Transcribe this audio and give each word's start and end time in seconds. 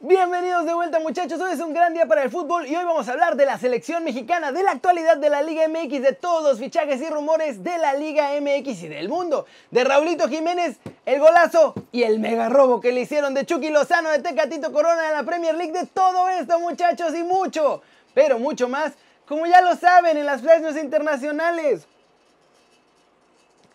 Bienvenidos 0.00 0.64
de 0.64 0.74
vuelta 0.74 1.00
muchachos, 1.00 1.40
hoy 1.40 1.50
es 1.50 1.58
un 1.58 1.74
gran 1.74 1.92
día 1.92 2.06
para 2.06 2.22
el 2.22 2.30
fútbol 2.30 2.68
y 2.68 2.76
hoy 2.76 2.84
vamos 2.84 3.08
a 3.08 3.12
hablar 3.14 3.34
de 3.34 3.44
la 3.44 3.58
selección 3.58 4.04
mexicana, 4.04 4.52
de 4.52 4.62
la 4.62 4.70
actualidad 4.70 5.16
de 5.16 5.28
la 5.28 5.42
Liga 5.42 5.66
MX, 5.66 6.02
de 6.02 6.12
todos 6.12 6.44
los 6.44 6.60
fichajes 6.60 7.02
y 7.02 7.10
rumores 7.10 7.64
de 7.64 7.78
la 7.78 7.94
Liga 7.94 8.28
MX 8.40 8.84
y 8.84 8.86
del 8.86 9.08
mundo, 9.08 9.46
de 9.72 9.82
Raulito 9.82 10.28
Jiménez, 10.28 10.76
el 11.04 11.18
golazo 11.18 11.74
y 11.90 12.04
el 12.04 12.20
mega 12.20 12.48
robo 12.48 12.80
que 12.80 12.92
le 12.92 13.00
hicieron 13.00 13.34
de 13.34 13.44
Chucky 13.44 13.70
Lozano, 13.70 14.10
de 14.10 14.20
Tecatito 14.20 14.72
Corona 14.72 15.08
en 15.08 15.14
la 15.14 15.24
Premier 15.24 15.56
League, 15.56 15.72
de 15.72 15.86
todo 15.86 16.28
esto 16.28 16.60
muchachos 16.60 17.12
y 17.16 17.24
mucho, 17.24 17.82
pero 18.14 18.38
mucho 18.38 18.68
más, 18.68 18.92
como 19.26 19.46
ya 19.46 19.60
lo 19.62 19.74
saben 19.74 20.16
en 20.16 20.26
las 20.26 20.42
flashes 20.42 20.76
internacionales. 20.76 21.88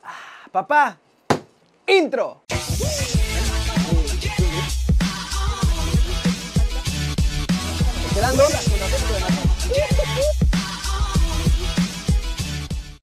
Ah, 0.01 0.47
papá, 0.53 0.97
intro. 1.85 2.42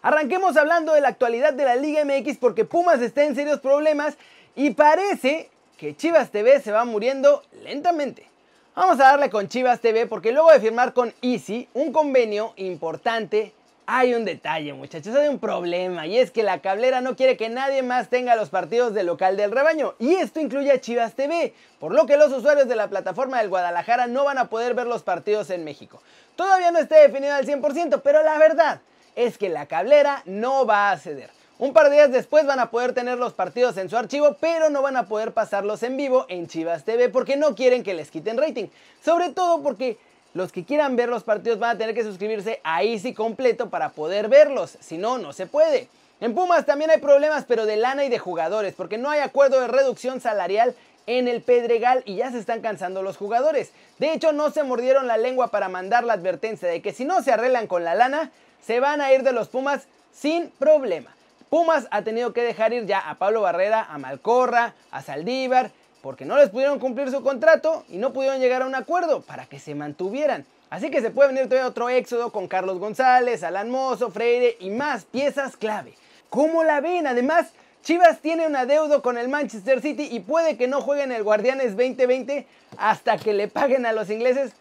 Arranquemos 0.00 0.56
hablando 0.56 0.94
de 0.94 1.02
la 1.02 1.08
actualidad 1.08 1.52
de 1.52 1.64
la 1.64 1.76
Liga 1.76 2.02
MX 2.06 2.38
porque 2.38 2.64
Pumas 2.64 3.02
está 3.02 3.24
en 3.24 3.34
serios 3.34 3.60
problemas 3.60 4.16
y 4.56 4.70
parece 4.70 5.50
que 5.76 5.94
Chivas 5.94 6.30
TV 6.30 6.60
se 6.60 6.72
va 6.72 6.86
muriendo 6.86 7.42
lentamente. 7.64 8.26
Vamos 8.74 8.98
a 8.98 9.04
darle 9.10 9.28
con 9.28 9.48
Chivas 9.48 9.80
TV 9.80 10.06
porque 10.06 10.32
luego 10.32 10.50
de 10.52 10.60
firmar 10.60 10.94
con 10.94 11.12
Easy 11.20 11.68
un 11.74 11.92
convenio 11.92 12.54
importante, 12.56 13.52
hay 13.92 14.14
un 14.14 14.24
detalle 14.24 14.72
muchachos, 14.72 15.16
hay 15.16 15.26
un 15.26 15.40
problema 15.40 16.06
y 16.06 16.16
es 16.16 16.30
que 16.30 16.44
la 16.44 16.60
cablera 16.60 17.00
no 17.00 17.16
quiere 17.16 17.36
que 17.36 17.48
nadie 17.48 17.82
más 17.82 18.08
tenga 18.08 18.36
los 18.36 18.48
partidos 18.48 18.94
del 18.94 19.06
local 19.06 19.36
del 19.36 19.50
rebaño 19.50 19.96
y 19.98 20.14
esto 20.14 20.38
incluye 20.38 20.70
a 20.70 20.80
Chivas 20.80 21.14
TV, 21.14 21.54
por 21.80 21.92
lo 21.92 22.06
que 22.06 22.16
los 22.16 22.32
usuarios 22.32 22.68
de 22.68 22.76
la 22.76 22.88
plataforma 22.88 23.38
del 23.38 23.48
Guadalajara 23.48 24.06
no 24.06 24.24
van 24.24 24.38
a 24.38 24.48
poder 24.48 24.74
ver 24.74 24.86
los 24.86 25.02
partidos 25.02 25.50
en 25.50 25.64
México. 25.64 26.00
Todavía 26.36 26.70
no 26.70 26.78
está 26.78 26.98
definido 26.98 27.34
al 27.34 27.46
100%, 27.46 28.00
pero 28.04 28.22
la 28.22 28.38
verdad 28.38 28.80
es 29.16 29.38
que 29.38 29.48
la 29.48 29.66
cablera 29.66 30.22
no 30.24 30.66
va 30.66 30.92
a 30.92 30.96
ceder. 30.96 31.30
Un 31.58 31.72
par 31.72 31.90
de 31.90 31.96
días 31.96 32.12
después 32.12 32.46
van 32.46 32.60
a 32.60 32.70
poder 32.70 32.94
tener 32.94 33.18
los 33.18 33.34
partidos 33.34 33.76
en 33.76 33.90
su 33.90 33.96
archivo, 33.96 34.36
pero 34.40 34.70
no 34.70 34.82
van 34.82 34.96
a 34.96 35.08
poder 35.08 35.32
pasarlos 35.32 35.82
en 35.82 35.96
vivo 35.96 36.26
en 36.28 36.46
Chivas 36.46 36.84
TV 36.84 37.08
porque 37.08 37.36
no 37.36 37.56
quieren 37.56 37.82
que 37.82 37.92
les 37.92 38.10
quiten 38.10 38.38
rating. 38.38 38.68
Sobre 39.04 39.30
todo 39.30 39.62
porque 39.62 39.98
los 40.34 40.52
que 40.52 40.64
quieran 40.64 40.96
ver 40.96 41.08
los 41.08 41.24
partidos 41.24 41.58
van 41.58 41.76
a 41.76 41.78
tener 41.78 41.94
que 41.94 42.04
suscribirse 42.04 42.60
a 42.62 42.82
Easy 42.82 43.14
completo 43.14 43.70
para 43.70 43.90
poder 43.90 44.28
verlos, 44.28 44.76
si 44.80 44.98
no, 44.98 45.18
no 45.18 45.32
se 45.32 45.46
puede. 45.46 45.88
En 46.20 46.34
Pumas 46.34 46.66
también 46.66 46.90
hay 46.90 46.98
problemas, 46.98 47.44
pero 47.48 47.66
de 47.66 47.76
lana 47.76 48.04
y 48.04 48.08
de 48.08 48.18
jugadores, 48.18 48.74
porque 48.74 48.98
no 48.98 49.10
hay 49.10 49.20
acuerdo 49.20 49.60
de 49.60 49.68
reducción 49.68 50.20
salarial 50.20 50.74
en 51.06 51.28
el 51.28 51.42
Pedregal 51.42 52.02
y 52.04 52.16
ya 52.16 52.30
se 52.30 52.38
están 52.38 52.60
cansando 52.60 53.02
los 53.02 53.16
jugadores. 53.16 53.72
De 53.98 54.12
hecho, 54.12 54.32
no 54.32 54.50
se 54.50 54.62
mordieron 54.62 55.06
la 55.06 55.16
lengua 55.16 55.48
para 55.48 55.68
mandar 55.68 56.04
la 56.04 56.12
advertencia 56.12 56.68
de 56.68 56.82
que 56.82 56.92
si 56.92 57.04
no 57.04 57.22
se 57.22 57.32
arreglan 57.32 57.66
con 57.66 57.84
la 57.84 57.94
lana, 57.94 58.30
se 58.60 58.80
van 58.80 59.00
a 59.00 59.12
ir 59.12 59.22
de 59.22 59.32
los 59.32 59.48
Pumas 59.48 59.88
sin 60.12 60.50
problema. 60.50 61.14
Pumas 61.48 61.88
ha 61.90 62.02
tenido 62.02 62.32
que 62.32 62.42
dejar 62.42 62.72
ir 62.72 62.86
ya 62.86 63.00
a 63.00 63.16
Pablo 63.16 63.40
Barrera, 63.40 63.82
a 63.82 63.98
Malcorra, 63.98 64.74
a 64.92 65.02
Saldívar, 65.02 65.72
porque 66.02 66.24
no 66.24 66.36
les 66.36 66.50
pudieron 66.50 66.78
cumplir 66.78 67.10
su 67.10 67.22
contrato 67.22 67.84
y 67.88 67.98
no 67.98 68.12
pudieron 68.12 68.40
llegar 68.40 68.62
a 68.62 68.66
un 68.66 68.74
acuerdo 68.74 69.20
para 69.22 69.46
que 69.46 69.58
se 69.58 69.74
mantuvieran. 69.74 70.46
Así 70.70 70.90
que 70.90 71.00
se 71.00 71.10
puede 71.10 71.28
venir 71.28 71.44
todavía 71.48 71.68
otro 71.68 71.88
éxodo 71.88 72.30
con 72.30 72.46
Carlos 72.46 72.78
González, 72.78 73.42
Alan 73.42 73.70
Mozo, 73.70 74.10
Freire 74.10 74.56
y 74.60 74.70
más 74.70 75.04
piezas 75.04 75.56
clave. 75.56 75.94
¿Cómo 76.28 76.62
la 76.62 76.80
ven? 76.80 77.06
Además, 77.06 77.48
Chivas 77.82 78.20
tiene 78.20 78.46
un 78.46 78.54
adeudo 78.54 79.02
con 79.02 79.18
el 79.18 79.28
Manchester 79.28 79.80
City 79.80 80.08
y 80.10 80.20
puede 80.20 80.56
que 80.56 80.68
no 80.68 80.80
jueguen 80.80 81.12
el 81.12 81.24
Guardianes 81.24 81.76
2020 81.76 82.46
hasta 82.76 83.18
que 83.18 83.32
le 83.32 83.48
paguen 83.48 83.84
a 83.84 83.92
los 83.92 84.10
ingleses 84.10 84.52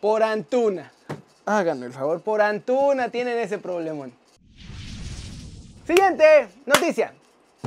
por 0.00 0.22
Antuna. 0.22 0.92
Háganme 1.44 1.86
el 1.86 1.92
favor, 1.92 2.22
por 2.22 2.40
Antuna 2.40 3.10
tienen 3.10 3.38
ese 3.38 3.58
problemón. 3.58 4.12
Siguiente 5.86 6.48
noticia. 6.66 7.12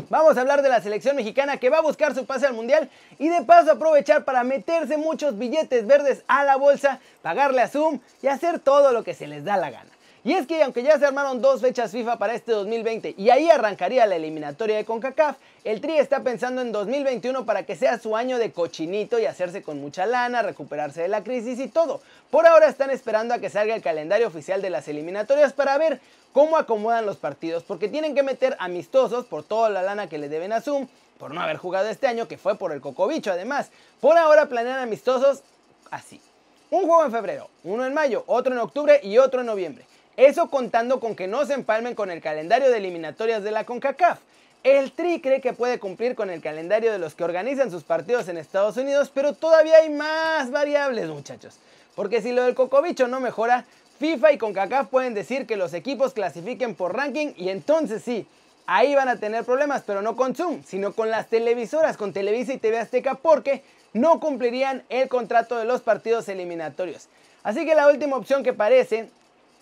Vamos 0.09 0.38
a 0.38 0.41
hablar 0.41 0.62
de 0.62 0.69
la 0.69 0.81
selección 0.81 1.16
mexicana 1.16 1.57
que 1.57 1.69
va 1.69 1.78
a 1.78 1.81
buscar 1.81 2.16
su 2.16 2.25
pase 2.25 2.46
al 2.46 2.53
mundial 2.53 2.90
y 3.18 3.29
de 3.29 3.44
paso 3.44 3.72
aprovechar 3.72 4.24
para 4.24 4.44
meterse 4.44 4.97
muchos 4.97 5.38
billetes 5.38 5.85
verdes 5.85 6.24
a 6.28 6.44
la 6.44 6.56
bolsa, 6.56 7.00
pagarle 7.22 7.62
a 7.62 7.68
Zoom 7.68 8.00
y 8.22 8.28
hacer 8.28 8.59
todo 8.59 8.91
lo 8.91 9.03
que 9.03 9.13
se 9.13 9.28
les 9.28 9.44
da 9.44 9.57
la 9.57 9.69
gana. 9.69 9.90
Y 10.24 10.34
es 10.34 10.46
que 10.46 10.62
aunque 10.62 10.84
ya 10.84 11.00
se 11.00 11.06
armaron 11.08 11.42
dos 11.42 11.62
fechas 11.62 11.92
FIFA 11.92 12.20
para 12.20 12.36
este 12.36 12.52
2020 12.52 13.16
y 13.18 13.32
ahí 13.32 13.50
arrancaría 13.50 14.06
la 14.06 14.18
eliminatoria 14.18 14.78
de 14.78 14.86
CONCACAF, 14.86 15.38
el 15.64 15.82
Tri 15.82 15.98
está 15.98 16.22
pensando 16.22 16.62
en 16.62 16.72
2021 16.72 17.44
para 17.44 17.66
que 17.66 17.76
sea 17.76 17.98
su 17.98 18.16
año 18.16 18.38
de 18.38 18.52
cochinito 18.52 19.18
y 19.18 19.26
hacerse 19.26 19.64
con 19.64 19.81
mucha 19.81 20.06
lana, 20.06 20.44
recuperarse 20.44 21.02
de 21.02 21.08
la 21.08 21.24
crisis 21.24 21.60
y 21.60 21.68
todo. 21.68 22.02
Por 22.30 22.46
ahora 22.46 22.68
están 22.68 22.92
esperando 22.92 23.34
a 23.34 23.40
que 23.40 23.50
salga 23.50 23.74
el 23.74 23.81
calendario 23.81 24.28
oficial 24.28 24.62
de 24.62 24.70
las 24.70 24.88
eliminatorias 24.88 25.54
para 25.54 25.76
ver 25.80 26.00
cómo 26.34 26.56
acomodan 26.56 27.08
los 27.08 27.18
partidos, 27.18 27.64
porque 27.64 27.88
tienen 27.88 28.14
que 28.14 28.22
meter 28.22 28.56
amistosos 28.60 29.26
por 29.26 29.44
toda 29.44 29.72
la 29.72 29.81
lana 29.81 30.08
que 30.08 30.20
le 30.20 30.30
deben 30.30 30.54
a 30.54 30.62
Zoom, 30.62 30.88
por 31.18 31.34
no 31.34 31.42
haber 31.42 31.58
jugado 31.58 31.90
este 31.90 32.06
año, 32.06 32.28
que 32.28 32.38
fue 32.38 32.60
por 32.60 32.74
el 32.74 32.81
cocobicho 32.81 33.31
además. 33.31 33.72
Por 34.00 34.20
ahora 34.20 34.48
planean 34.50 34.80
amistosos 34.80 35.42
así. 35.90 36.22
Un 36.70 36.86
juego 36.86 37.06
en 37.06 37.12
febrero, 37.12 37.50
uno 37.64 37.88
en 37.88 37.94
mayo, 37.96 38.24
otro 38.28 38.54
en 38.54 38.60
octubre 38.60 39.00
y 39.04 39.18
otro 39.18 39.42
en 39.42 39.48
noviembre. 39.48 39.86
Eso 40.22 40.52
contando 40.52 41.00
con 41.00 41.16
que 41.16 41.28
no 41.28 41.48
se 41.48 41.56
empalmen 41.56 41.96
con 41.96 42.12
el 42.12 42.22
calendario 42.22 42.70
de 42.70 42.78
eliminatorias 42.78 43.42
de 43.42 43.50
la 43.50 43.64
CONCACAF. 43.64 44.20
El 44.64 44.92
Tri 44.92 45.20
cree 45.20 45.42
que 45.42 45.54
puede 45.54 45.80
cumplir 45.80 46.14
con 46.14 46.30
el 46.30 46.42
calendario 46.42 46.92
de 46.92 47.00
los 47.00 47.16
que 47.16 47.24
organizan 47.24 47.72
sus 47.72 47.82
partidos 47.82 48.28
en 48.28 48.38
Estados 48.38 48.78
Unidos, 48.78 49.10
pero 49.12 49.34
todavía 49.34 49.78
hay 49.78 49.90
más 49.90 50.52
variables, 50.52 51.08
muchachos. 51.08 51.56
Porque 51.96 52.22
si 52.22 52.34
lo 52.34 52.44
del 52.44 52.54
cocobicho 52.54 53.08
no 53.08 53.20
mejora, 53.20 53.66
FIFA 53.98 54.34
y 54.34 54.38
CONCACAF 54.38 54.90
pueden 54.90 55.16
decir 55.16 55.48
que 55.48 55.58
los 55.58 55.74
equipos 55.74 56.14
clasifiquen 56.14 56.76
por 56.76 56.96
ranking 56.96 57.34
y 57.36 57.50
entonces 57.50 58.04
sí, 58.04 58.28
ahí 58.68 58.94
van 58.94 59.10
a 59.10 59.20
tener 59.20 59.44
problemas, 59.44 59.81
pero 59.88 60.04
no 60.04 60.16
con 60.16 60.36
Zoom, 60.36 60.62
sino 60.64 60.94
con 60.94 61.10
las 61.10 61.30
televisoras, 61.30 61.98
con 61.98 62.14
Televisa 62.14 62.54
y 62.54 62.60
TV 62.60 62.78
Azteca, 62.78 63.16
porque 63.16 63.64
no 63.94 64.20
cumplirían 64.20 64.84
el 64.90 65.08
contrato 65.08 65.58
de 65.58 65.66
los 65.66 65.81
partidos 65.81 66.30
eliminatorios. 66.30 67.08
Así 67.42 67.66
que 67.66 67.74
la 67.74 67.88
última 67.88 68.18
opción 68.18 68.44
que 68.44 68.54
parece 68.54 69.10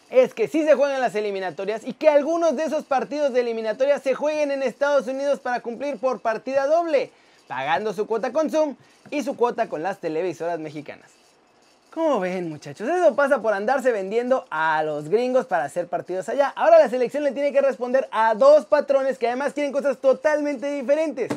es 0.10 0.34
que 0.34 0.48
sí 0.48 0.66
se 0.66 0.76
juegan 0.76 1.02
las 1.02 1.16
eliminatorias 1.16 1.84
y 1.86 1.94
que 1.94 2.10
algunos 2.10 2.56
de 2.56 2.64
esos 2.64 2.84
partidos 2.84 3.34
de 3.34 3.42
eliminatorias 3.42 4.02
se 4.02 4.16
jueguen 4.16 4.52
en 4.52 4.64
Estados 4.64 5.08
Unidos 5.08 5.40
para 5.40 5.62
cumplir 5.62 5.98
por 5.98 6.20
partida 6.20 6.66
doble, 6.66 7.12
pagando 7.48 7.94
su 7.94 8.08
cuota 8.08 8.32
con 8.32 8.50
Zoom 8.50 8.76
y 9.12 9.24
su 9.24 9.36
cuota 9.36 9.70
con 9.70 9.84
las 9.84 10.00
televisoras 10.00 10.60
mexicanas. 10.60 11.10
¿Cómo 11.94 12.20
ven 12.20 12.50
muchachos? 12.50 12.88
Eso 12.88 13.16
pasa 13.16 13.42
por 13.42 13.54
andarse 13.54 13.92
vendiendo 13.92 14.46
a 14.52 14.84
los 14.84 15.10
gringos 15.10 15.48
para 15.48 15.66
hacer 15.66 15.88
partidos 15.88 16.30
allá. 16.30 16.54
Ahora 16.56 16.78
la 16.78 16.90
selección 16.90 17.24
le 17.24 17.32
tiene 17.32 17.52
que 17.52 17.62
responder 17.62 18.08
a 18.12 18.36
dos 18.36 18.66
patrones 18.66 19.18
que 19.18 19.28
además 19.28 19.54
quieren 19.54 19.72
cosas 19.72 19.98
totalmente 19.98 20.72
diferentes. 20.72 21.32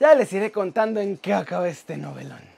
Ya 0.00 0.14
les 0.14 0.32
iré 0.32 0.50
contando 0.50 1.00
en 1.00 1.18
qué 1.18 1.34
acaba 1.34 1.68
este 1.68 1.98
novelón. 1.98 2.51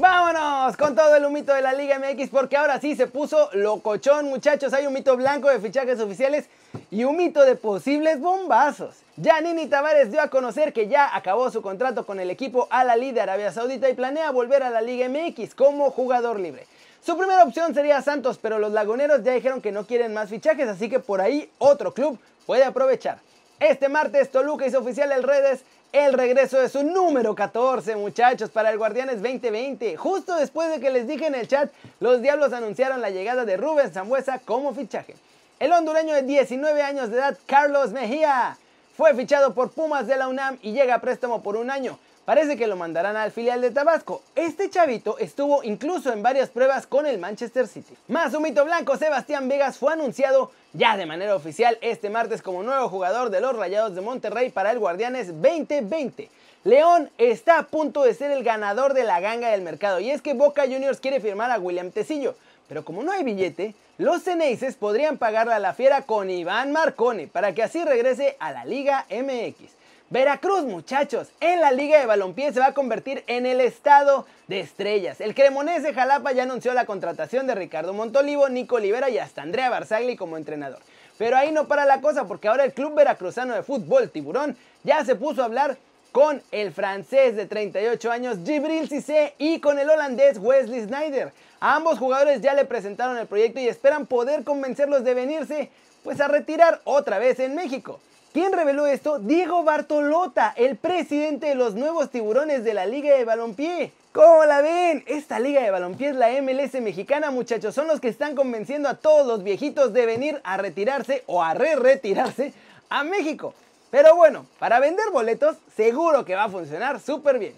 Vámonos 0.00 0.76
con 0.76 0.94
todo 0.94 1.16
el 1.16 1.24
humito 1.24 1.52
de 1.52 1.60
la 1.60 1.72
Liga 1.72 1.98
MX 1.98 2.30
porque 2.30 2.56
ahora 2.56 2.80
sí 2.80 2.94
se 2.94 3.08
puso 3.08 3.50
locochón 3.52 4.26
muchachos. 4.26 4.72
Hay 4.72 4.86
un 4.86 4.92
mito 4.92 5.16
blanco 5.16 5.48
de 5.48 5.58
fichajes 5.58 5.98
oficiales 5.98 6.48
y 6.92 7.02
un 7.02 7.16
mito 7.16 7.42
de 7.42 7.56
posibles 7.56 8.20
bombazos. 8.20 8.94
Nini 9.16 9.66
Tavares 9.66 10.12
dio 10.12 10.20
a 10.20 10.30
conocer 10.30 10.72
que 10.72 10.86
ya 10.86 11.16
acabó 11.16 11.50
su 11.50 11.62
contrato 11.62 12.06
con 12.06 12.20
el 12.20 12.30
equipo 12.30 12.68
Al 12.70 12.90
Ahly 12.90 13.10
de 13.10 13.22
Arabia 13.22 13.50
Saudita 13.50 13.88
y 13.88 13.94
planea 13.94 14.30
volver 14.30 14.62
a 14.62 14.70
la 14.70 14.82
Liga 14.82 15.08
MX 15.08 15.56
como 15.56 15.90
jugador 15.90 16.38
libre. 16.38 16.64
Su 17.04 17.18
primera 17.18 17.42
opción 17.42 17.74
sería 17.74 18.00
Santos, 18.00 18.38
pero 18.40 18.60
los 18.60 18.70
laguneros 18.70 19.24
ya 19.24 19.32
dijeron 19.32 19.60
que 19.60 19.72
no 19.72 19.84
quieren 19.84 20.14
más 20.14 20.28
fichajes, 20.30 20.68
así 20.68 20.88
que 20.88 21.00
por 21.00 21.20
ahí 21.20 21.50
otro 21.58 21.92
club 21.92 22.20
puede 22.46 22.62
aprovechar. 22.62 23.18
Este 23.58 23.88
martes 23.88 24.30
Toluca 24.30 24.64
hizo 24.64 24.78
oficial 24.78 25.10
el 25.10 25.24
redes 25.24 25.64
el 25.92 26.12
regreso 26.12 26.60
de 26.60 26.68
su 26.68 26.82
número 26.82 27.34
14, 27.34 27.96
muchachos, 27.96 28.50
para 28.50 28.70
el 28.70 28.78
Guardianes 28.78 29.22
2020. 29.22 29.96
Justo 29.96 30.36
después 30.36 30.70
de 30.70 30.80
que 30.80 30.90
les 30.90 31.06
dije 31.06 31.26
en 31.26 31.34
el 31.34 31.48
chat, 31.48 31.72
los 32.00 32.20
Diablos 32.20 32.52
anunciaron 32.52 33.00
la 33.00 33.10
llegada 33.10 33.44
de 33.44 33.56
Rubén 33.56 33.90
Zambuesa 33.90 34.38
como 34.40 34.74
fichaje. 34.74 35.16
El 35.58 35.72
hondureño 35.72 36.14
de 36.14 36.22
19 36.22 36.82
años 36.82 37.10
de 37.10 37.16
edad, 37.16 37.38
Carlos 37.46 37.92
Mejía, 37.92 38.58
fue 38.96 39.14
fichado 39.14 39.54
por 39.54 39.70
Pumas 39.70 40.06
de 40.06 40.16
la 40.16 40.28
UNAM 40.28 40.58
y 40.60 40.72
llega 40.72 40.96
a 40.96 41.00
préstamo 41.00 41.42
por 41.42 41.56
un 41.56 41.70
año. 41.70 41.98
Parece 42.28 42.58
que 42.58 42.66
lo 42.66 42.76
mandarán 42.76 43.16
al 43.16 43.32
filial 43.32 43.62
de 43.62 43.70
Tabasco. 43.70 44.20
Este 44.34 44.68
chavito 44.68 45.16
estuvo 45.16 45.64
incluso 45.64 46.12
en 46.12 46.22
varias 46.22 46.50
pruebas 46.50 46.86
con 46.86 47.06
el 47.06 47.16
Manchester 47.16 47.66
City. 47.66 47.94
Más 48.06 48.34
un 48.34 48.42
mito 48.42 48.66
blanco, 48.66 48.98
Sebastián 48.98 49.48
Vegas 49.48 49.78
fue 49.78 49.94
anunciado 49.94 50.52
ya 50.74 50.98
de 50.98 51.06
manera 51.06 51.34
oficial 51.34 51.78
este 51.80 52.10
martes 52.10 52.42
como 52.42 52.62
nuevo 52.62 52.90
jugador 52.90 53.30
de 53.30 53.40
los 53.40 53.56
Rayados 53.56 53.94
de 53.94 54.02
Monterrey 54.02 54.50
para 54.50 54.72
el 54.72 54.78
Guardianes 54.78 55.28
2020. 55.28 56.28
León 56.64 57.08
está 57.16 57.60
a 57.60 57.66
punto 57.66 58.02
de 58.02 58.12
ser 58.12 58.30
el 58.30 58.44
ganador 58.44 58.92
de 58.92 59.04
la 59.04 59.20
ganga 59.20 59.48
del 59.48 59.62
mercado 59.62 59.98
y 59.98 60.10
es 60.10 60.20
que 60.20 60.34
Boca 60.34 60.64
Juniors 60.64 61.00
quiere 61.00 61.20
firmar 61.20 61.50
a 61.50 61.58
William 61.58 61.90
Tecillo, 61.92 62.34
pero 62.68 62.84
como 62.84 63.02
no 63.02 63.10
hay 63.10 63.24
billete, 63.24 63.74
los 63.96 64.24
Ceneices 64.24 64.76
podrían 64.76 65.16
pagarle 65.16 65.54
a 65.54 65.58
la 65.60 65.72
fiera 65.72 66.02
con 66.02 66.28
Iván 66.28 66.72
Marcone 66.72 67.26
para 67.26 67.54
que 67.54 67.62
así 67.62 67.82
regrese 67.84 68.36
a 68.38 68.52
la 68.52 68.66
Liga 68.66 69.06
MX. 69.08 69.77
Veracruz, 70.10 70.64
muchachos, 70.64 71.28
en 71.38 71.60
la 71.60 71.70
Liga 71.70 72.00
de 72.00 72.06
Balompié 72.06 72.50
se 72.50 72.60
va 72.60 72.68
a 72.68 72.72
convertir 72.72 73.24
en 73.26 73.44
el 73.44 73.60
estado 73.60 74.24
de 74.46 74.60
estrellas. 74.60 75.20
El 75.20 75.34
Cremonese 75.34 75.92
Jalapa 75.92 76.32
ya 76.32 76.44
anunció 76.44 76.72
la 76.72 76.86
contratación 76.86 77.46
de 77.46 77.54
Ricardo 77.54 77.92
Montolivo, 77.92 78.48
Nico 78.48 78.76
Olivera 78.76 79.10
y 79.10 79.18
hasta 79.18 79.42
Andrea 79.42 79.68
Barzagli 79.68 80.16
como 80.16 80.38
entrenador. 80.38 80.78
Pero 81.18 81.36
ahí 81.36 81.52
no 81.52 81.68
para 81.68 81.84
la 81.84 82.00
cosa 82.00 82.26
porque 82.26 82.48
ahora 82.48 82.64
el 82.64 82.72
club 82.72 82.94
veracruzano 82.94 83.54
de 83.54 83.62
fútbol 83.62 84.08
Tiburón 84.08 84.56
ya 84.82 85.04
se 85.04 85.14
puso 85.14 85.42
a 85.42 85.44
hablar 85.44 85.76
con 86.10 86.40
el 86.52 86.72
francés 86.72 87.36
de 87.36 87.44
38 87.44 88.10
años 88.10 88.38
Gibril 88.46 88.88
Cissé 88.88 89.34
y 89.36 89.60
con 89.60 89.78
el 89.78 89.90
holandés 89.90 90.38
Wesley 90.38 90.86
Snyder. 90.86 91.34
Ambos 91.60 91.98
jugadores 91.98 92.40
ya 92.40 92.54
le 92.54 92.64
presentaron 92.64 93.18
el 93.18 93.26
proyecto 93.26 93.60
y 93.60 93.68
esperan 93.68 94.06
poder 94.06 94.42
convencerlos 94.42 95.04
de 95.04 95.12
venirse 95.12 95.70
pues 96.02 96.18
a 96.22 96.28
retirar 96.28 96.80
otra 96.84 97.18
vez 97.18 97.38
en 97.40 97.54
México. 97.54 98.00
¿Quién 98.38 98.52
reveló 98.52 98.86
esto? 98.86 99.18
Diego 99.18 99.64
Bartolota, 99.64 100.54
el 100.56 100.76
presidente 100.76 101.46
de 101.46 101.56
los 101.56 101.74
nuevos 101.74 102.08
tiburones 102.08 102.62
de 102.62 102.72
la 102.72 102.86
Liga 102.86 103.16
de 103.16 103.24
Balompié. 103.24 103.90
¿Cómo 104.12 104.44
la 104.44 104.62
ven? 104.62 105.02
Esta 105.08 105.40
Liga 105.40 105.60
de 105.60 105.72
Balompié 105.72 106.10
es 106.10 106.14
la 106.14 106.30
MLS 106.40 106.80
mexicana, 106.80 107.32
muchachos. 107.32 107.74
Son 107.74 107.88
los 107.88 107.98
que 107.98 108.06
están 108.06 108.36
convenciendo 108.36 108.88
a 108.88 108.94
todos 108.94 109.26
los 109.26 109.42
viejitos 109.42 109.92
de 109.92 110.06
venir 110.06 110.40
a 110.44 110.56
retirarse 110.56 111.24
o 111.26 111.42
a 111.42 111.54
re-retirarse 111.54 112.52
a 112.88 113.02
México. 113.02 113.54
Pero 113.90 114.14
bueno, 114.14 114.46
para 114.60 114.78
vender 114.78 115.06
boletos, 115.12 115.56
seguro 115.74 116.24
que 116.24 116.36
va 116.36 116.44
a 116.44 116.48
funcionar 116.48 117.00
súper 117.00 117.40
bien. 117.40 117.54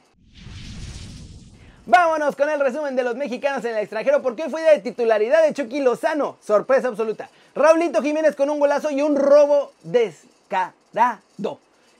Vámonos 1.84 2.34
con 2.36 2.48
el 2.48 2.58
resumen 2.58 2.96
de 2.96 3.02
los 3.02 3.16
mexicanos 3.16 3.62
en 3.66 3.72
el 3.72 3.82
extranjero 3.82 4.22
porque 4.22 4.44
hoy 4.44 4.50
fue 4.50 4.62
de 4.62 4.78
titularidad 4.78 5.42
de 5.42 5.52
Chucky 5.52 5.80
Lozano. 5.80 6.38
Sorpresa 6.40 6.88
absoluta. 6.88 7.28
Raulito 7.54 8.00
Jiménez 8.00 8.34
con 8.34 8.48
un 8.48 8.58
golazo 8.58 8.90
y 8.90 9.02
un 9.02 9.16
robo 9.16 9.72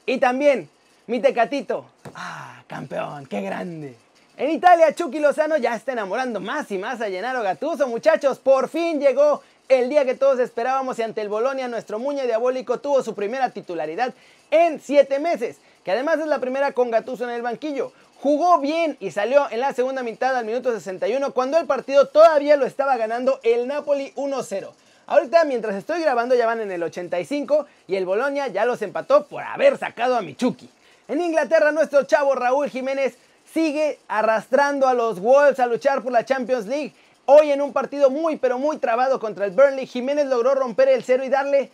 Y 0.07 0.19
también 0.19 0.69
mi 1.07 1.21
tecatito. 1.21 1.87
Ah, 2.15 2.63
campeón, 2.67 3.27
qué 3.27 3.41
grande. 3.41 3.97
En 4.37 4.51
Italia, 4.51 4.95
Chucky 4.95 5.19
Lozano 5.19 5.57
ya 5.57 5.75
está 5.75 5.93
enamorando 5.93 6.41
más 6.41 6.71
y 6.71 6.79
más 6.79 7.01
a 7.01 7.09
Gennaro 7.09 7.43
Gattuso, 7.43 7.87
muchachos. 7.89 8.39
Por 8.39 8.69
fin 8.69 8.99
llegó 9.01 9.43
el 9.69 9.89
día 9.89 10.05
que 10.05 10.15
todos 10.15 10.41
esperábamos 10.41 10.99
y 10.99 11.03
ante 11.03 11.21
el 11.21 11.29
Bolonia 11.29 11.69
nuestro 11.69 11.99
muñe 11.99 12.27
diabólico 12.27 12.81
tuvo 12.81 13.03
su 13.03 13.15
primera 13.15 13.51
titularidad 13.51 14.15
en 14.51 14.81
7 14.81 15.19
meses, 15.21 15.59
que 15.85 15.93
además 15.93 16.19
es 16.19 16.27
la 16.27 16.39
primera 16.39 16.73
con 16.73 16.91
Gattuso 16.91 17.25
en 17.25 17.31
el 17.31 17.43
banquillo. 17.43 17.93
Jugó 18.21 18.59
bien 18.59 18.97
y 18.99 19.13
salió 19.13 19.51
en 19.51 19.61
la 19.61 19.73
segunda 19.73 20.03
mitad 20.03 20.37
al 20.37 20.45
minuto 20.45 20.73
61 20.73 21.33
cuando 21.33 21.59
el 21.59 21.67
partido 21.67 22.09
todavía 22.09 22.57
lo 22.57 22.67
estaba 22.67 22.97
ganando 22.97 23.41
el 23.43 23.69
Napoli 23.69 24.13
1-0. 24.17 24.71
Ahorita 25.11 25.43
mientras 25.43 25.75
estoy 25.75 26.01
grabando 26.01 26.37
ya 26.37 26.47
van 26.47 26.61
en 26.61 26.71
el 26.71 26.85
85 26.85 27.67
y 27.89 27.97
el 27.97 28.07
Bolonia 28.07 28.47
ya 28.47 28.65
los 28.65 28.81
empató 28.81 29.27
por 29.27 29.43
haber 29.43 29.77
sacado 29.77 30.15
a 30.15 30.23
Michuki. 30.23 30.71
En 31.09 31.21
Inglaterra 31.21 31.73
nuestro 31.73 32.05
chavo 32.05 32.37
Raúl 32.37 32.71
Jiménez 32.71 33.17
sigue 33.53 33.99
arrastrando 34.07 34.87
a 34.87 34.95
los 34.95 35.19
Wolves 35.19 35.59
a 35.59 35.67
luchar 35.67 36.03
por 36.03 36.13
la 36.13 36.25
Champions 36.25 36.67
League. 36.67 36.93
Hoy 37.27 37.51
en 37.51 37.61
un 37.61 37.73
partido 37.73 38.09
muy 38.09 38.37
pero 38.37 38.61
muy 38.61 38.79
trabado 38.79 39.19
contra 39.19 39.47
el 39.47 39.51
Burnley, 39.51 39.89
Jiménez 39.89 40.27
logró 40.27 40.55
romper 40.55 40.89
el 40.89 41.03
cero 41.03 41.25
y 41.25 41.29
darle 41.29 41.73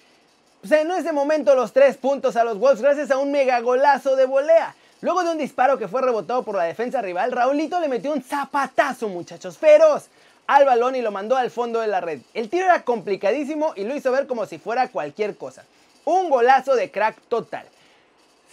pues, 0.63 0.73
en 0.73 0.91
ese 0.93 1.13
momento 1.13 1.55
los 1.55 1.75
tres 1.75 1.99
puntos 1.99 2.37
a 2.37 2.45
los 2.45 2.59
Wolves 2.59 2.81
gracias 2.81 3.11
a 3.11 3.19
un 3.19 3.33
mega 3.33 3.61
golazo 3.61 4.17
de 4.17 4.25
volea. 4.25 4.75
Luego 5.03 5.23
de 5.25 5.33
un 5.33 5.37
disparo 5.37 5.77
que 5.77 5.89
fue 5.89 6.01
rebotado 6.01 6.43
por 6.43 6.57
la 6.57 6.65
defensa 6.65 7.03
rival, 7.03 7.33
Raulito 7.33 7.81
le 7.81 7.89
metió 7.89 8.15
un 8.15 8.23
zapatazo, 8.23 9.11
muchachos, 9.11 9.59
feroz 9.59 10.09
al 10.47 10.65
balón 10.65 10.95
y 10.95 11.03
lo 11.03 11.11
mandó 11.11 11.37
al 11.37 11.51
fondo 11.51 11.81
de 11.81 11.87
la 11.87 12.01
red. 12.01 12.21
El 12.35 12.49
tiro 12.49 12.67
era 12.67 12.83
complicadísimo 12.83 13.73
y 13.77 13.85
lo 13.85 13.95
hizo 13.95 14.13
ver 14.13 14.27
como 14.27 14.47
si 14.47 14.59
fuera 14.59 14.89
cualquier 14.89 15.37
cosa. 15.37 15.65
Un 16.05 16.31
golazo 16.31 16.75
de 16.77 16.91
crack 16.91 17.21
total. 17.29 17.67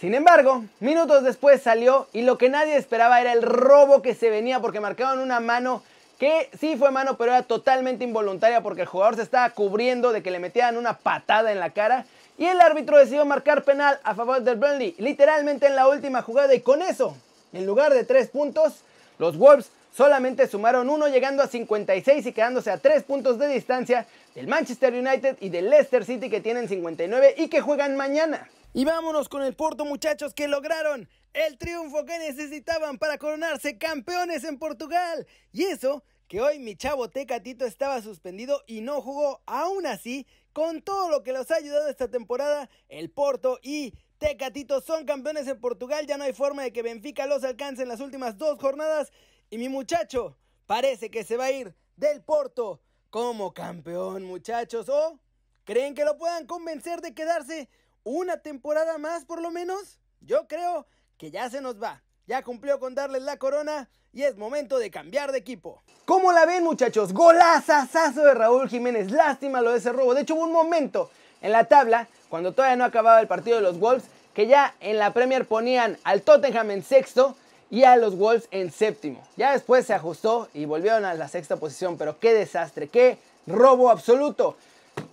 Sin 0.00 0.14
embargo, 0.14 0.64
minutos 0.80 1.22
después 1.22 1.62
salió 1.62 2.08
y 2.12 2.22
lo 2.22 2.36
que 2.36 2.48
nadie 2.48 2.76
esperaba 2.76 3.20
era 3.20 3.32
el 3.32 3.42
robo 3.42 4.02
que 4.02 4.14
se 4.14 4.28
venía 4.28 4.60
porque 4.60 4.80
marcaban 4.80 5.20
una 5.20 5.40
mano 5.40 5.82
que 6.18 6.48
sí 6.58 6.76
fue 6.76 6.90
mano 6.90 7.16
pero 7.16 7.32
era 7.32 7.42
totalmente 7.42 8.04
involuntaria 8.04 8.60
porque 8.60 8.82
el 8.82 8.86
jugador 8.86 9.16
se 9.16 9.22
estaba 9.22 9.50
cubriendo 9.50 10.12
de 10.12 10.22
que 10.22 10.30
le 10.30 10.38
metían 10.38 10.76
una 10.76 10.98
patada 10.98 11.52
en 11.52 11.60
la 11.60 11.70
cara 11.70 12.06
y 12.36 12.46
el 12.46 12.60
árbitro 12.60 12.98
decidió 12.98 13.24
marcar 13.24 13.62
penal 13.62 14.00
a 14.02 14.14
favor 14.14 14.42
del 14.42 14.56
Burnley, 14.56 14.96
literalmente 14.98 15.66
en 15.66 15.76
la 15.76 15.86
última 15.86 16.22
jugada. 16.22 16.52
Y 16.54 16.60
con 16.60 16.82
eso, 16.82 17.16
en 17.52 17.64
lugar 17.64 17.94
de 17.94 18.04
tres 18.04 18.28
puntos, 18.28 18.80
los 19.18 19.38
Wolves 19.38 19.70
solamente 19.94 20.48
sumaron 20.48 20.90
uno, 20.90 21.08
llegando 21.08 21.42
a 21.42 21.46
56 21.46 22.26
y 22.26 22.32
quedándose 22.32 22.70
a 22.70 22.78
tres 22.78 23.04
puntos 23.04 23.38
de 23.38 23.48
distancia 23.48 24.06
del 24.34 24.48
Manchester 24.48 24.92
United 24.92 25.36
y 25.40 25.50
del 25.50 25.70
Leicester 25.70 26.04
City 26.04 26.28
que 26.28 26.40
tienen 26.40 26.68
59 26.68 27.34
y 27.38 27.48
que 27.48 27.60
juegan 27.60 27.96
mañana. 27.96 28.48
Y 28.72 28.84
vámonos 28.84 29.28
con 29.28 29.42
el 29.42 29.54
Porto, 29.54 29.84
muchachos, 29.84 30.34
que 30.34 30.48
lograron 30.48 31.08
el 31.32 31.58
triunfo 31.58 32.04
que 32.04 32.18
necesitaban 32.18 32.98
para 32.98 33.18
coronarse 33.18 33.78
campeones 33.78 34.42
en 34.42 34.58
Portugal. 34.58 35.26
Y 35.52 35.64
eso 35.64 36.02
que 36.26 36.40
hoy 36.40 36.58
mi 36.58 36.74
chavo 36.74 37.08
Tecatito 37.08 37.64
estaba 37.64 38.02
suspendido 38.02 38.62
y 38.66 38.80
no 38.80 39.00
jugó. 39.00 39.42
Aún 39.46 39.86
así, 39.86 40.26
con 40.52 40.82
todo 40.82 41.08
lo 41.08 41.22
que 41.22 41.32
los 41.32 41.50
ha 41.52 41.56
ayudado 41.56 41.88
esta 41.88 42.10
temporada, 42.10 42.68
el 42.88 43.10
Porto 43.10 43.60
y 43.62 43.94
Tecatito 44.18 44.80
son 44.80 45.04
campeones 45.04 45.46
en 45.46 45.60
Portugal. 45.60 46.06
Ya 46.06 46.16
no 46.16 46.24
hay 46.24 46.32
forma 46.32 46.62
de 46.62 46.72
que 46.72 46.82
Benfica 46.82 47.26
los 47.26 47.44
alcance 47.44 47.82
en 47.82 47.88
las 47.88 48.00
últimas 48.00 48.38
dos 48.38 48.58
jornadas. 48.58 49.12
Y 49.50 49.58
mi 49.58 49.68
muchacho 49.68 50.36
parece 50.66 51.10
que 51.10 51.24
se 51.24 51.36
va 51.36 51.46
a 51.46 51.50
ir 51.52 51.74
del 51.96 52.22
Porto 52.22 52.80
como 53.10 53.54
campeón, 53.54 54.24
muchachos. 54.24 54.88
¿O 54.88 55.18
creen 55.64 55.94
que 55.94 56.04
lo 56.04 56.16
puedan 56.16 56.46
convencer 56.46 57.00
de 57.00 57.14
quedarse 57.14 57.68
una 58.02 58.38
temporada 58.38 58.98
más 58.98 59.24
por 59.24 59.40
lo 59.40 59.50
menos? 59.50 60.00
Yo 60.20 60.48
creo 60.48 60.86
que 61.18 61.30
ya 61.30 61.48
se 61.50 61.60
nos 61.60 61.82
va. 61.82 62.02
Ya 62.26 62.42
cumplió 62.42 62.80
con 62.80 62.94
darles 62.94 63.22
la 63.22 63.36
corona 63.36 63.88
y 64.12 64.22
es 64.22 64.36
momento 64.36 64.78
de 64.78 64.90
cambiar 64.90 65.32
de 65.32 65.38
equipo. 65.38 65.82
¿Cómo 66.04 66.32
la 66.32 66.46
ven 66.46 66.64
muchachos? 66.64 67.12
Golazazazo 67.12 68.24
de 68.24 68.34
Raúl 68.34 68.68
Jiménez. 68.68 69.10
Lástima 69.10 69.60
lo 69.60 69.72
de 69.72 69.78
ese 69.78 69.92
robo. 69.92 70.14
De 70.14 70.22
hecho 70.22 70.34
hubo 70.34 70.44
un 70.44 70.52
momento 70.52 71.10
en 71.42 71.52
la 71.52 71.64
tabla, 71.64 72.08
cuando 72.30 72.52
todavía 72.52 72.76
no 72.76 72.84
acababa 72.84 73.20
el 73.20 73.28
partido 73.28 73.56
de 73.56 73.62
los 73.62 73.78
Wolves, 73.78 74.04
que 74.32 74.46
ya 74.46 74.74
en 74.80 74.98
la 74.98 75.12
Premier 75.12 75.46
ponían 75.46 75.98
al 76.02 76.22
Tottenham 76.22 76.70
en 76.70 76.82
sexto 76.82 77.36
y 77.70 77.84
a 77.84 77.96
los 77.96 78.16
Wolves 78.16 78.48
en 78.50 78.70
séptimo. 78.70 79.22
Ya 79.36 79.52
después 79.52 79.86
se 79.86 79.94
ajustó 79.94 80.48
y 80.54 80.64
volvieron 80.64 81.04
a 81.04 81.14
la 81.14 81.28
sexta 81.28 81.56
posición, 81.56 81.96
pero 81.96 82.18
qué 82.18 82.34
desastre, 82.34 82.88
qué 82.88 83.18
robo 83.46 83.90
absoluto. 83.90 84.56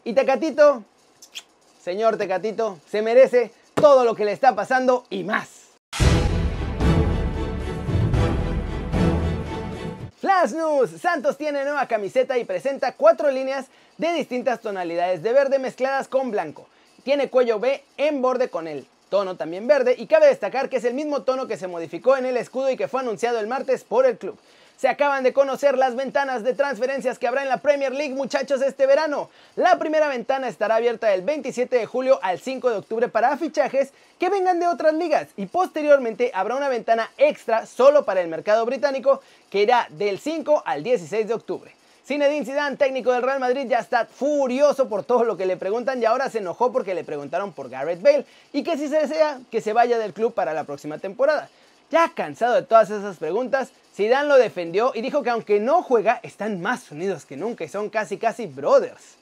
Y 0.04 0.14
Tecatito, 0.14 0.84
señor 1.84 2.18
Tecatito, 2.18 2.80
se 2.90 3.02
merece 3.02 3.52
todo 3.74 4.04
lo 4.04 4.16
que 4.16 4.26
le 4.26 4.32
está 4.32 4.56
pasando 4.56 5.06
y 5.10 5.24
más. 5.24 5.62
Flash 10.20 10.52
News. 10.52 10.92
Santos 11.02 11.36
tiene 11.36 11.64
nueva 11.64 11.88
camiseta 11.88 12.38
y 12.38 12.46
presenta 12.46 12.94
cuatro 12.94 13.32
líneas 13.32 13.66
de 13.98 14.14
distintas 14.14 14.62
tonalidades 14.62 15.24
de 15.24 15.34
verde 15.34 15.58
mezcladas 15.58 16.08
con 16.08 16.30
blanco. 16.30 16.68
Tiene 17.04 17.30
cuello 17.30 17.60
B 17.60 17.84
en 17.98 18.22
borde 18.22 18.50
con 18.50 18.68
el 18.68 18.86
tono 19.12 19.36
también 19.36 19.68
verde 19.68 19.94
y 19.98 20.08
cabe 20.08 20.28
destacar 20.28 20.70
que 20.70 20.78
es 20.78 20.86
el 20.86 20.94
mismo 20.94 21.24
tono 21.24 21.46
que 21.46 21.58
se 21.58 21.68
modificó 21.68 22.16
en 22.16 22.26
el 22.26 22.38
escudo 22.38 22.72
y 22.72 22.78
que 22.78 22.88
fue 22.88 23.02
anunciado 23.02 23.40
el 23.40 23.46
martes 23.46 23.84
por 23.84 24.06
el 24.06 24.18
club. 24.18 24.40
Se 24.78 24.88
acaban 24.88 25.24
de 25.24 25.34
conocer 25.34 25.78
las 25.78 25.96
ventanas 25.96 26.44
de 26.44 26.54
transferencias 26.54 27.20
que 27.20 27.28
habrá 27.28 27.44
en 27.44 27.50
la 27.50 27.58
Premier 27.58 27.92
League, 27.92 28.16
muchachos, 28.16 28.62
este 28.62 28.88
verano. 28.88 29.30
La 29.58 29.78
primera 29.78 30.08
ventana 30.08 30.48
estará 30.48 30.78
abierta 30.78 31.08
del 31.10 31.24
27 31.24 31.76
de 31.76 31.86
julio 31.86 32.20
al 32.24 32.40
5 32.40 32.70
de 32.70 32.78
octubre 32.78 33.10
para 33.10 33.36
fichajes 33.36 33.92
que 34.18 34.30
vengan 34.30 34.62
de 34.62 34.68
otras 34.68 34.94
ligas 34.94 35.28
y 35.36 35.46
posteriormente 35.46 36.32
habrá 36.34 36.56
una 36.56 36.70
ventana 36.70 37.12
extra 37.18 37.66
solo 37.66 38.06
para 38.06 38.22
el 38.22 38.30
mercado 38.30 38.66
británico 38.66 39.22
que 39.50 39.62
irá 39.62 39.88
del 39.90 40.20
5 40.20 40.64
al 40.66 40.84
16 40.84 41.28
de 41.28 41.34
octubre. 41.34 41.81
Zinedine 42.06 42.46
Zidane, 42.46 42.78
técnico 42.78 43.12
del 43.12 43.22
Real 43.22 43.40
Madrid, 43.40 43.68
ya 43.68 43.80
está 43.80 44.06
furioso 44.06 44.90
por 44.90 45.04
todo 45.04 45.24
lo 45.24 45.38
que 45.38 45.46
le 45.46 45.56
preguntan 45.56 46.02
y 46.02 46.06
ahora 46.06 46.30
se 46.30 46.40
enojó 46.40 46.72
porque 46.72 46.96
le 46.96 47.04
preguntaron 47.04 47.54
por 47.54 47.70
Garrett 47.70 48.02
Bale 48.02 48.26
y 48.52 48.64
que 48.64 48.76
si 48.78 48.88
se 48.88 49.02
desea 49.02 49.40
que 49.52 49.62
se 49.62 49.72
vaya 49.72 50.00
del 50.00 50.14
club 50.14 50.34
para 50.34 50.54
la 50.54 50.64
próxima 50.64 50.98
temporada. 50.98 51.48
Ya 51.92 52.12
cansado 52.16 52.56
de 52.56 52.64
todas 52.64 52.90
esas 52.90 53.18
preguntas, 53.18 53.70
Zidane 53.94 54.28
lo 54.28 54.38
defendió 54.38 54.94
y 54.96 55.02
dijo 55.02 55.22
que 55.22 55.30
aunque 55.30 55.60
no 55.60 55.84
juega, 55.84 56.20
están 56.24 56.60
más 56.60 56.92
unidos 56.92 57.26
que 57.26 57.38
nunca 57.38 57.66
y 57.66 57.68
son 57.68 57.90
casi 57.90 58.18
casi 58.18 58.48
brothers. 58.48 59.18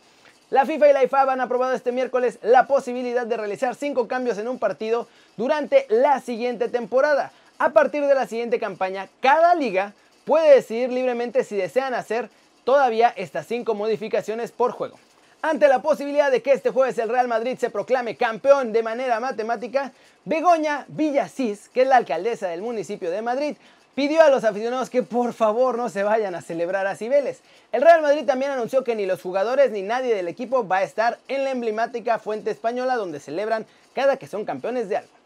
La 0.49 0.65
FIFA 0.65 0.89
y 0.89 0.93
la 0.93 1.03
IFAB 1.03 1.29
han 1.31 1.41
aprobado 1.41 1.73
este 1.73 1.91
miércoles 1.91 2.39
la 2.41 2.65
posibilidad 2.65 3.27
de 3.27 3.37
realizar 3.37 3.75
cinco 3.75 4.07
cambios 4.07 4.37
en 4.37 4.47
un 4.47 4.57
partido 4.57 5.07
durante 5.35 5.85
la 5.89 6.21
siguiente 6.21 6.69
temporada. 6.69 7.31
A 7.59 7.69
partir 7.69 8.05
de 8.05 8.15
la 8.15 8.25
siguiente 8.25 8.57
campaña, 8.57 9.09
cada 9.19 9.53
liga 9.53 9.93
puede 10.25 10.55
decidir 10.55 10.91
libremente 10.91 11.43
si 11.43 11.55
desean 11.55 11.93
hacer 11.93 12.29
todavía 12.69 13.11
estas 13.15 13.47
cinco 13.47 13.73
modificaciones 13.73 14.51
por 14.51 14.73
juego. 14.73 14.99
Ante 15.41 15.67
la 15.67 15.81
posibilidad 15.81 16.29
de 16.29 16.43
que 16.43 16.51
este 16.51 16.69
jueves 16.69 16.99
el 16.99 17.09
Real 17.09 17.27
Madrid 17.27 17.57
se 17.57 17.71
proclame 17.71 18.15
campeón 18.15 18.71
de 18.71 18.83
manera 18.83 19.19
matemática, 19.19 19.91
Begoña 20.23 20.85
Villasís, 20.87 21.67
que 21.69 21.81
es 21.81 21.87
la 21.87 21.95
alcaldesa 21.95 22.47
del 22.47 22.61
municipio 22.61 23.09
de 23.09 23.23
Madrid, 23.23 23.57
pidió 23.95 24.21
a 24.21 24.29
los 24.29 24.43
aficionados 24.43 24.91
que 24.91 25.01
por 25.01 25.33
favor 25.33 25.79
no 25.79 25.89
se 25.89 26.03
vayan 26.03 26.35
a 26.35 26.43
celebrar 26.43 26.85
a 26.85 26.95
Cibeles. 26.95 27.39
El 27.71 27.81
Real 27.81 28.03
Madrid 28.03 28.27
también 28.27 28.51
anunció 28.51 28.83
que 28.83 28.95
ni 28.95 29.07
los 29.07 29.19
jugadores 29.19 29.71
ni 29.71 29.81
nadie 29.81 30.13
del 30.13 30.27
equipo 30.27 30.67
va 30.67 30.77
a 30.77 30.83
estar 30.83 31.17
en 31.27 31.45
la 31.45 31.49
emblemática 31.49 32.19
fuente 32.19 32.51
española 32.51 32.97
donde 32.97 33.19
celebran 33.19 33.65
cada 33.95 34.17
que 34.17 34.27
son 34.27 34.45
campeones 34.45 34.89
de 34.89 34.97
algo. 34.97 35.18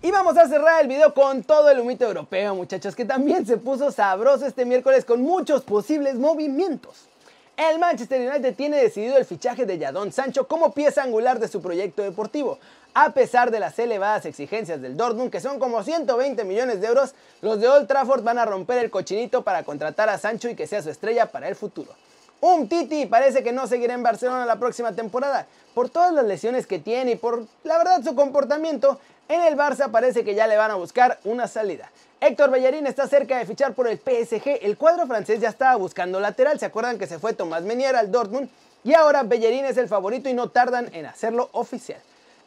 Y 0.00 0.12
vamos 0.12 0.38
a 0.38 0.46
cerrar 0.46 0.80
el 0.80 0.86
video 0.86 1.12
con 1.12 1.42
todo 1.42 1.68
el 1.70 1.80
humito 1.80 2.06
europeo, 2.06 2.54
muchachos, 2.54 2.94
que 2.94 3.04
también 3.04 3.44
se 3.44 3.56
puso 3.56 3.90
sabroso 3.90 4.46
este 4.46 4.64
miércoles 4.64 5.04
con 5.04 5.22
muchos 5.22 5.62
posibles 5.64 6.14
movimientos. 6.14 7.08
El 7.56 7.80
Manchester 7.80 8.30
United 8.30 8.54
tiene 8.54 8.80
decidido 8.80 9.16
el 9.16 9.24
fichaje 9.24 9.66
de 9.66 9.76
Jadon 9.76 10.12
Sancho 10.12 10.46
como 10.46 10.72
pieza 10.72 11.02
angular 11.02 11.40
de 11.40 11.48
su 11.48 11.60
proyecto 11.60 12.02
deportivo. 12.02 12.60
A 12.94 13.12
pesar 13.12 13.50
de 13.50 13.58
las 13.58 13.76
elevadas 13.80 14.24
exigencias 14.24 14.80
del 14.80 14.96
Dortmund, 14.96 15.32
que 15.32 15.40
son 15.40 15.58
como 15.58 15.82
120 15.82 16.44
millones 16.44 16.80
de 16.80 16.86
euros, 16.86 17.16
los 17.42 17.60
de 17.60 17.66
Old 17.66 17.88
Trafford 17.88 18.22
van 18.22 18.38
a 18.38 18.44
romper 18.44 18.78
el 18.78 18.90
cochinito 18.90 19.42
para 19.42 19.64
contratar 19.64 20.08
a 20.10 20.18
Sancho 20.18 20.48
y 20.48 20.54
que 20.54 20.68
sea 20.68 20.80
su 20.80 20.90
estrella 20.90 21.26
para 21.32 21.48
el 21.48 21.56
futuro. 21.56 21.92
Un 22.40 22.68
Titi 22.68 23.06
parece 23.06 23.42
que 23.42 23.50
no 23.50 23.66
seguirá 23.66 23.94
en 23.94 24.04
Barcelona 24.04 24.46
la 24.46 24.60
próxima 24.60 24.92
temporada. 24.92 25.48
Por 25.74 25.90
todas 25.90 26.12
las 26.12 26.24
lesiones 26.24 26.68
que 26.68 26.78
tiene 26.78 27.12
y 27.12 27.16
por 27.16 27.46
la 27.64 27.78
verdad 27.78 28.04
su 28.04 28.14
comportamiento, 28.14 29.00
en 29.28 29.42
el 29.42 29.56
Barça 29.56 29.90
parece 29.90 30.24
que 30.24 30.34
ya 30.34 30.46
le 30.46 30.56
van 30.56 30.70
a 30.70 30.74
buscar 30.76 31.18
una 31.24 31.48
salida. 31.48 31.90
Héctor 32.20 32.50
Bellerín 32.50 32.86
está 32.86 33.06
cerca 33.06 33.38
de 33.38 33.46
fichar 33.46 33.74
por 33.74 33.86
el 33.86 33.98
PSG. 33.98 34.58
El 34.62 34.76
cuadro 34.76 35.06
francés 35.06 35.40
ya 35.40 35.50
estaba 35.50 35.76
buscando 35.76 36.18
lateral. 36.18 36.58
¿Se 36.58 36.66
acuerdan 36.66 36.98
que 36.98 37.06
se 37.06 37.18
fue 37.18 37.32
Tomás 37.32 37.62
Menier 37.62 37.94
al 37.94 38.10
Dortmund? 38.10 38.48
Y 38.82 38.94
ahora 38.94 39.22
Bellerín 39.22 39.64
es 39.64 39.76
el 39.76 39.88
favorito 39.88 40.28
y 40.28 40.34
no 40.34 40.48
tardan 40.48 40.92
en 40.94 41.06
hacerlo 41.06 41.48
oficial. 41.52 42.00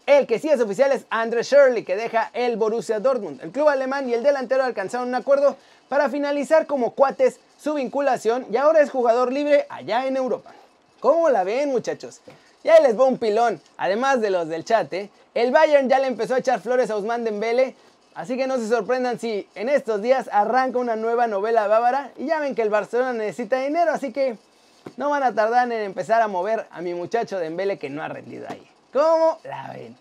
El 0.05 0.25
que 0.27 0.39
sí 0.39 0.49
es 0.49 0.59
oficial 0.59 0.91
es 0.91 1.05
Andre 1.09 1.43
Shirley, 1.43 1.83
que 1.83 1.95
deja 1.95 2.31
el 2.33 2.57
Borussia 2.57 2.99
Dortmund. 2.99 3.41
El 3.41 3.51
club 3.51 3.69
alemán 3.69 4.09
y 4.09 4.13
el 4.13 4.23
delantero 4.23 4.63
alcanzaron 4.63 5.07
un 5.07 5.15
acuerdo 5.15 5.55
para 5.87 6.09
finalizar 6.09 6.65
como 6.65 6.91
cuates 6.91 7.39
su 7.57 7.75
vinculación 7.75 8.47
y 8.51 8.57
ahora 8.57 8.81
es 8.81 8.89
jugador 8.89 9.31
libre 9.31 9.67
allá 9.69 10.07
en 10.07 10.17
Europa. 10.17 10.51
¿Cómo 10.99 11.29
la 11.29 11.43
ven, 11.43 11.69
muchachos? 11.69 12.21
Ya 12.63 12.79
les 12.79 12.99
va 12.99 13.05
un 13.05 13.17
pilón. 13.17 13.59
Además 13.77 14.21
de 14.21 14.29
los 14.29 14.47
del 14.47 14.65
chat, 14.65 14.91
¿eh? 14.93 15.09
el 15.33 15.51
Bayern 15.51 15.89
ya 15.89 15.99
le 15.99 16.07
empezó 16.07 16.35
a 16.35 16.39
echar 16.39 16.61
flores 16.61 16.89
a 16.89 16.97
Usman 16.97 17.23
Dembele 17.23 17.75
Así 18.13 18.35
que 18.35 18.45
no 18.45 18.57
se 18.57 18.67
sorprendan 18.67 19.19
si 19.19 19.47
en 19.55 19.69
estos 19.69 20.01
días 20.01 20.29
arranca 20.33 20.79
una 20.79 20.97
nueva 20.97 21.27
novela 21.27 21.67
bávara 21.67 22.11
y 22.17 22.25
ya 22.25 22.39
ven 22.39 22.55
que 22.55 22.61
el 22.61 22.69
Barcelona 22.69 23.13
necesita 23.13 23.61
dinero, 23.61 23.91
así 23.91 24.11
que 24.11 24.37
no 24.97 25.09
van 25.09 25.23
a 25.23 25.33
tardar 25.33 25.71
en 25.71 25.79
empezar 25.79 26.21
a 26.21 26.27
mover 26.27 26.67
a 26.71 26.81
mi 26.81 26.93
muchacho 26.93 27.39
Dembele 27.39 27.79
que 27.79 27.89
no 27.89 28.03
ha 28.03 28.09
rendido 28.09 28.47
ahí. 28.49 28.67
¿Cómo 28.91 29.39
la 29.45 29.71
ven? 29.73 29.95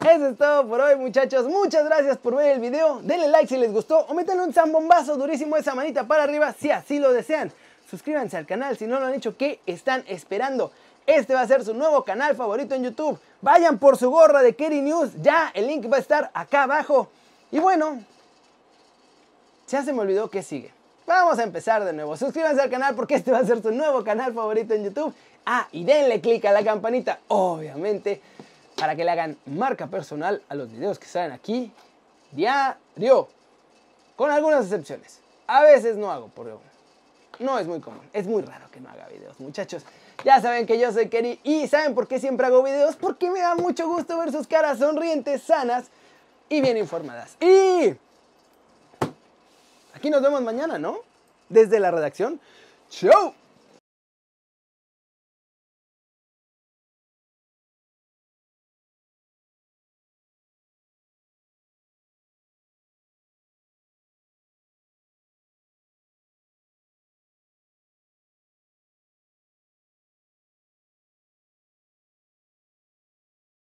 Eso 0.00 0.28
es 0.28 0.36
todo 0.36 0.68
por 0.68 0.82
hoy 0.82 0.96
muchachos, 0.96 1.46
muchas 1.46 1.86
gracias 1.86 2.18
por 2.18 2.36
ver 2.36 2.52
el 2.52 2.60
video, 2.60 3.00
denle 3.02 3.28
like 3.28 3.48
si 3.48 3.56
les 3.56 3.72
gustó 3.72 4.00
o 4.00 4.12
métanle 4.12 4.42
un 4.42 4.52
zambombazo 4.52 5.16
durísimo 5.16 5.56
esa 5.56 5.74
manita 5.74 6.04
para 6.04 6.24
arriba 6.24 6.52
si 6.52 6.70
así 6.70 6.98
lo 6.98 7.14
desean. 7.14 7.50
Suscríbanse 7.88 8.36
al 8.36 8.44
canal 8.44 8.76
si 8.76 8.86
no 8.86 9.00
lo 9.00 9.06
han 9.06 9.14
hecho, 9.14 9.38
¿qué 9.38 9.60
están 9.64 10.04
esperando? 10.06 10.70
Este 11.06 11.34
va 11.34 11.42
a 11.42 11.46
ser 11.46 11.64
su 11.64 11.74
nuevo 11.74 12.02
canal 12.04 12.34
favorito 12.34 12.74
en 12.74 12.84
YouTube. 12.84 13.18
Vayan 13.42 13.78
por 13.78 13.98
su 13.98 14.10
gorra 14.10 14.42
de 14.42 14.54
Kerry 14.54 14.80
News, 14.80 15.10
ya 15.20 15.50
el 15.54 15.66
link 15.66 15.90
va 15.92 15.98
a 15.98 16.00
estar 16.00 16.30
acá 16.32 16.62
abajo. 16.62 17.08
Y 17.50 17.58
bueno, 17.58 18.02
ya 19.68 19.82
se 19.82 19.92
me 19.92 20.00
olvidó 20.00 20.30
que 20.30 20.42
sigue. 20.42 20.72
Vamos 21.06 21.38
a 21.38 21.42
empezar 21.42 21.84
de 21.84 21.92
nuevo. 21.92 22.16
Suscríbanse 22.16 22.62
al 22.62 22.70
canal 22.70 22.94
porque 22.94 23.16
este 23.16 23.30
va 23.30 23.38
a 23.38 23.44
ser 23.44 23.60
su 23.60 23.70
nuevo 23.70 24.02
canal 24.02 24.32
favorito 24.32 24.72
en 24.72 24.84
YouTube. 24.84 25.14
Ah, 25.44 25.68
y 25.72 25.84
denle 25.84 26.22
click 26.22 26.46
a 26.46 26.52
la 26.52 26.64
campanita, 26.64 27.20
obviamente, 27.28 28.22
para 28.76 28.96
que 28.96 29.04
le 29.04 29.10
hagan 29.10 29.36
marca 29.44 29.86
personal 29.88 30.42
a 30.48 30.54
los 30.54 30.72
videos 30.72 30.98
que 30.98 31.06
salen 31.06 31.32
aquí 31.32 31.70
diario. 32.32 33.28
Con 34.16 34.30
algunas 34.30 34.64
excepciones. 34.64 35.20
A 35.46 35.62
veces 35.62 35.96
no 35.96 36.10
hago, 36.10 36.30
porque 36.34 36.54
no 37.40 37.58
es 37.58 37.66
muy 37.66 37.80
común. 37.80 38.08
Es 38.14 38.26
muy 38.26 38.42
raro 38.42 38.70
que 38.70 38.80
no 38.80 38.88
haga 38.88 39.06
videos, 39.08 39.38
muchachos. 39.40 39.84
Ya 40.22 40.40
saben 40.40 40.66
que 40.66 40.78
yo 40.78 40.92
soy 40.92 41.08
Kerry 41.08 41.40
y 41.42 41.66
¿saben 41.68 41.94
por 41.94 42.06
qué 42.06 42.20
siempre 42.20 42.46
hago 42.46 42.62
videos? 42.62 42.96
Porque 42.96 43.30
me 43.30 43.40
da 43.40 43.54
mucho 43.54 43.88
gusto 43.88 44.18
ver 44.18 44.32
sus 44.32 44.46
caras 44.46 44.78
sonrientes, 44.78 45.42
sanas 45.42 45.86
y 46.48 46.60
bien 46.60 46.76
informadas. 46.76 47.36
Y 47.40 47.94
aquí 49.94 50.10
nos 50.10 50.22
vemos 50.22 50.42
mañana, 50.42 50.78
¿no? 50.78 51.00
Desde 51.48 51.80
la 51.80 51.90
redacción. 51.90 52.40
¡Chau! 52.90 53.34